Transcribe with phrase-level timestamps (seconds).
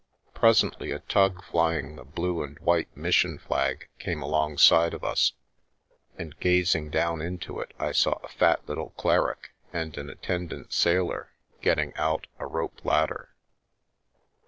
[0.33, 5.33] Presently a tug flying the blue and white mission flag came alongside of us,
[6.17, 11.29] and gazing down into it I saw a fat little cleric and an attendant sailor
[11.61, 13.35] getting out a rope ladder.